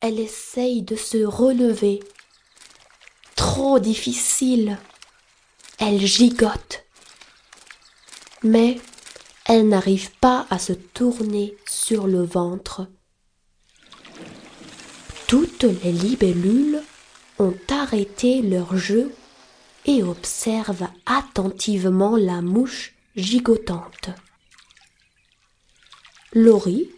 elle 0.00 0.20
essaye 0.20 0.82
de 0.82 0.96
se 0.96 1.24
relever. 1.24 2.00
Trop 3.34 3.78
difficile. 3.78 4.78
Elle 5.78 6.04
gigote. 6.04 6.84
Mais 8.42 8.80
elle 9.44 9.68
n'arrive 9.68 10.10
pas 10.20 10.46
à 10.50 10.58
se 10.58 10.72
tourner 10.72 11.56
sur 11.68 12.06
le 12.06 12.22
ventre. 12.22 12.86
Toutes 15.26 15.64
les 15.64 15.92
libellules 15.92 16.82
ont 17.38 17.56
arrêté 17.68 18.42
leur 18.42 18.76
jeu 18.76 19.12
et 19.84 20.02
observent 20.02 20.88
attentivement 21.06 22.16
la 22.16 22.40
mouche 22.40 22.94
gigotante. 23.16 24.10
Laurie 26.32 26.90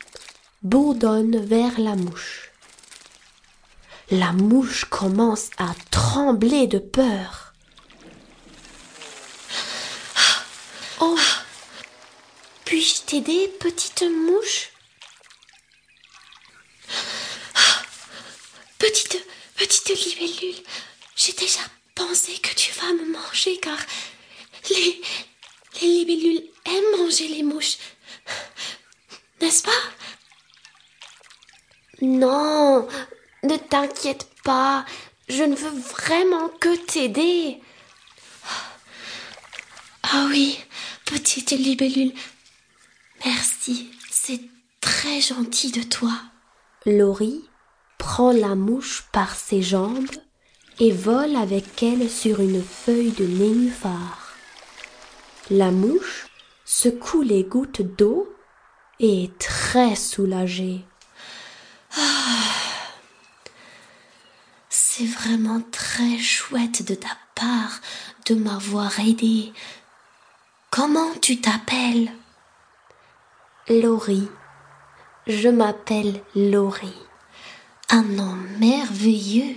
bourdonne 0.63 1.39
vers 1.39 1.81
la 1.81 1.97
mouche. 1.97 2.50
La 4.11 4.33
mouche 4.33 4.87
commence 4.87 5.51
à 5.57 5.73
trembler 5.93 6.67
de 6.67 6.79
peur. 6.79 7.55
Oh, 10.99 11.17
puis-je 12.65 13.03
t'aider, 13.03 13.47
petite 13.61 14.03
mouche? 14.03 14.71
Petite, 18.79 19.25
petite 19.57 19.89
libellule, 20.05 20.65
j'ai 21.15 21.33
déjà 21.35 21.61
pensé 21.95 22.37
que 22.39 22.53
tu 22.55 22.73
vas 22.73 22.93
me 22.93 23.13
manger 23.13 23.59
car 23.59 23.79
les, 24.71 25.01
les 25.81 25.87
libellules 25.87 26.51
aiment 26.65 26.99
manger 26.99 27.29
les 27.29 27.45
mouches. 27.45 27.79
N'est-ce 29.41 29.63
pas? 29.63 29.71
Non, 32.03 32.89
ne 33.43 33.57
t'inquiète 33.57 34.29
pas, 34.45 34.85
je 35.29 35.43
ne 35.43 35.55
veux 35.55 35.79
vraiment 35.79 36.49
que 36.61 36.77
t'aider. 36.87 37.61
Ah 40.03 40.27
oui, 40.29 40.59
petite 41.05 41.53
libellule, 41.53 42.13
merci, 43.25 43.91
c'est 44.11 44.41
très 44.81 45.21
gentil 45.21 45.71
de 45.71 45.83
toi. 45.83 46.13
Laurie 46.87 47.45
prend 47.99 48.33
la 48.33 48.55
mouche 48.55 49.05
par 49.13 49.35
ses 49.35 49.63
jambes 49.63 50.11
et 50.81 50.91
vole 50.91 51.37
avec 51.37 51.83
elle 51.83 52.09
sur 52.09 52.41
une 52.41 52.63
feuille 52.63 53.13
de 53.13 53.27
nénuphar. 53.27 54.35
La 55.51 55.71
mouche 55.71 56.27
secoue 56.65 57.23
les 57.23 57.45
gouttes 57.45 57.83
d'eau 57.83 58.35
et 58.99 59.25
est 59.25 59.39
très 59.39 59.97
soulagée. 59.97 60.81
Ah, 61.97 62.50
c'est 65.01 65.07
vraiment 65.07 65.63
très 65.73 66.19
chouette 66.19 66.87
de 66.87 66.95
ta 66.95 67.09
part 67.35 67.81
de 68.27 68.35
m'avoir 68.35 69.01
aidé. 69.01 69.51
Comment 70.71 71.15
tu 71.23 71.41
t'appelles? 71.41 72.13
Laurie. 73.67 74.29
Je 75.27 75.49
m'appelle 75.49 76.23
Laurie 76.35 77.01
un 77.93 78.03
nom 78.03 78.37
merveilleux, 78.59 79.57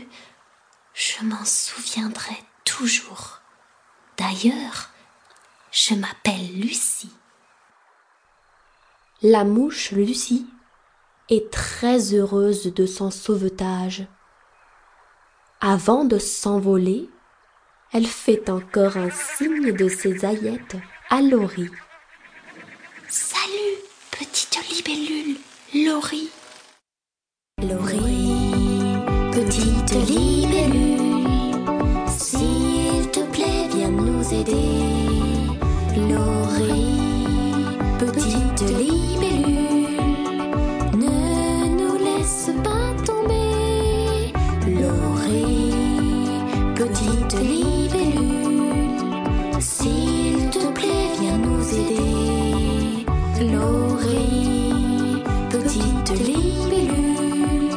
je 0.93 1.23
m'en 1.25 1.43
souviendrai 1.43 2.35
toujours. 2.63 3.41
D'ailleurs, 4.17 4.91
je 5.71 5.93
m'appelle 5.93 6.57
Lucie. 6.59 7.11
La 9.21 9.43
mouche 9.43 9.91
Lucie 9.91 10.47
est 11.29 11.51
très 11.51 12.13
heureuse 12.15 12.73
de 12.73 12.85
son 12.85 13.11
sauvetage. 13.11 14.07
Avant 15.65 16.03
de 16.03 16.17
s'envoler, 16.17 17.09
elle 17.93 18.05
fait 18.05 18.49
encore 18.49 18.97
un 18.97 19.09
signe 19.09 19.71
de 19.71 19.87
ses 19.87 20.25
aillettes 20.25 20.75
à 21.09 21.21
Laurie. 21.21 21.69
Salut, 23.07 23.77
petite 24.11 24.59
libellule, 24.69 25.37
Laurie. 25.73 26.31
Laurie, 27.61 28.33
petite 29.31 29.93
libellule, 30.09 31.29
s'il 32.09 33.09
te 33.11 33.21
plaît, 33.31 33.69
viens 33.73 33.89
nous 33.89 34.33
aider. 34.33 34.81
Laurie, 35.95 36.97
petite 37.99 38.69
libellule, 38.69 39.32
petite 46.93 47.39
libellule, 47.39 48.91
s'il 49.59 50.49
te 50.51 50.71
plaît, 50.73 51.09
viens 51.19 51.37
nous 51.37 51.73
aider. 51.73 53.05
Laurie, 53.51 55.23
petite 55.49 56.11
libellule, 56.19 57.69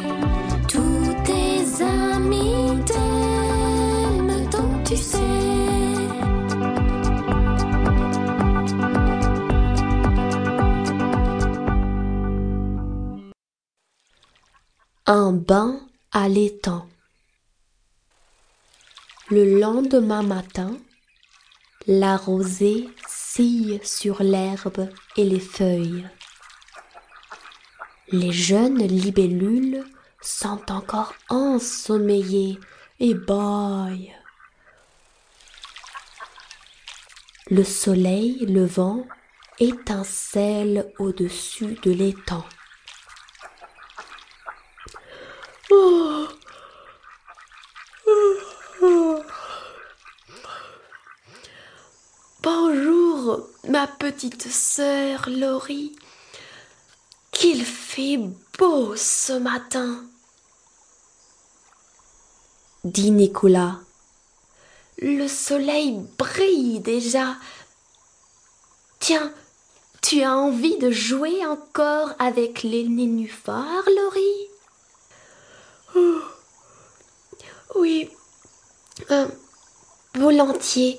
tous 0.67 1.15
tes 1.25 1.83
amis 1.83 2.83
t'aiment 2.85 4.49
tant 4.51 4.83
tu 4.85 4.95
sais. 4.95 5.17
Un 15.07 15.31
bain 15.31 15.79
à 16.11 16.27
l'étang. 16.29 16.85
Le 19.29 19.59
lendemain 19.59 20.23
matin, 20.23 20.77
la 21.85 22.15
rosée 22.15 22.89
sille 23.09 23.77
sur 23.83 24.23
l'herbe 24.23 24.89
et 25.17 25.25
les 25.25 25.41
feuilles. 25.41 26.07
Les 28.09 28.31
jeunes 28.31 28.87
libellules 28.87 29.83
sont 30.21 30.71
encore 30.71 31.13
ensommeillées 31.27 32.57
et 33.01 33.15
bâillent. 33.15 34.15
Le 37.49 37.65
soleil 37.65 38.45
levant 38.45 39.05
étincelle 39.59 40.89
au-dessus 40.99 41.77
de 41.83 41.91
l'étang. 41.91 42.45
Oh. 45.69 46.27
Ma 53.67 53.87
petite 53.87 54.49
sœur 54.49 55.29
Laurie. 55.29 55.95
Qu'il 57.31 57.65
fait 57.65 58.19
beau 58.57 58.95
ce 58.95 59.33
matin, 59.33 60.03
dit 62.83 63.11
Nicolas. 63.11 63.79
Le 64.99 65.27
soleil 65.27 65.99
brille 66.17 66.79
déjà. 66.79 67.35
Tiens, 68.99 69.31
tu 70.01 70.23
as 70.23 70.35
envie 70.35 70.77
de 70.77 70.89
jouer 70.89 71.45
encore 71.45 72.13
avec 72.17 72.63
les 72.63 72.87
nénuphars, 72.87 73.83
Laurie? 73.95 74.47
Oh, 75.95 76.21
Oui, 77.75 78.09
euh, 79.11 79.27
volontiers. 80.15 80.97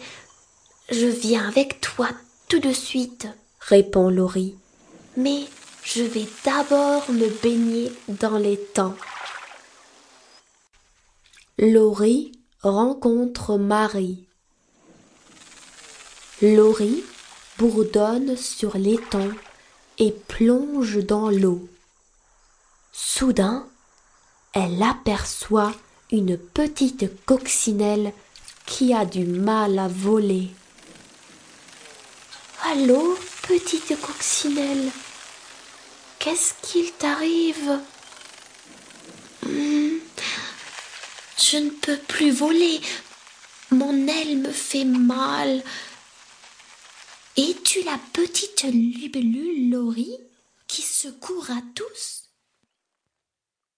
Je 0.90 1.06
viens 1.06 1.46
avec 1.46 1.82
toi 1.82 2.08
tout 2.48 2.60
de 2.60 2.72
suite, 2.72 3.28
répond 3.60 4.08
Laurie. 4.08 4.54
Mais 5.18 5.44
je 5.84 6.02
vais 6.02 6.26
d'abord 6.46 7.10
me 7.10 7.28
baigner 7.42 7.92
dans 8.08 8.38
l'étang. 8.38 8.94
Laurie 11.58 12.32
rencontre 12.62 13.58
Marie. 13.58 14.24
Laurie 16.40 17.04
bourdonne 17.58 18.34
sur 18.38 18.78
l'étang 18.78 19.28
et 19.98 20.12
plonge 20.12 21.04
dans 21.04 21.28
l'eau. 21.28 21.68
Soudain, 22.92 23.66
elle 24.54 24.82
aperçoit 24.82 25.74
une 26.10 26.38
petite 26.38 27.24
coccinelle 27.26 28.14
qui 28.64 28.94
a 28.94 29.04
du 29.04 29.24
mal 29.26 29.78
à 29.78 29.88
voler. 29.88 30.48
Allô, 32.64 33.16
petite 33.46 33.98
coccinelle, 34.00 34.90
qu'est-ce 36.18 36.54
qu'il 36.62 36.92
t'arrive 36.92 37.80
Hmm, 39.46 39.98
Je 41.40 41.56
ne 41.58 41.70
peux 41.70 41.96
plus 41.96 42.30
voler, 42.30 42.80
mon 43.70 44.06
aile 44.08 44.38
me 44.38 44.50
fait 44.52 44.84
mal. 44.84 45.62
Es-tu 47.36 47.82
la 47.84 47.98
petite 48.12 48.62
libellule 48.64 49.70
Laurie 49.70 50.18
qui 50.66 50.82
secourt 50.82 51.50
à 51.50 51.62
tous 51.74 52.27